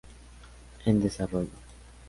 En 0.83 0.99
desarrollo. 0.99 1.49